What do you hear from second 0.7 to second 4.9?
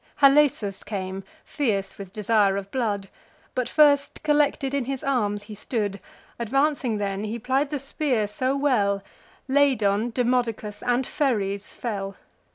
came, fierce with desire of blood; But first collected in